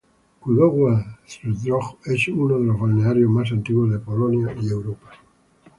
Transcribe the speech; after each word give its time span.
Kudowa-Zdrój 0.41 1.85
es 2.11 2.27
uno 2.29 2.57
de 2.59 2.65
los 2.65 2.79
balnearios 2.79 3.29
más 3.29 3.51
antiguos 3.51 3.91
de 3.91 3.99
Polonia 3.99 4.51
y 4.59 4.67
Europa. 4.67 5.11